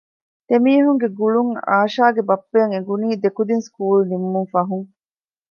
ދެމީހުންގެ 0.47 1.07
ގުޅުން 1.17 1.53
އާޝާގެ 1.69 2.21
ބައްޕައަށް 2.29 2.73
އެނގުނީ 2.75 3.07
ދެކުދިން 3.23 3.63
ސްކޫލް 3.67 4.05
ނިމުން 4.09 4.49
ފަހުން 4.53 4.87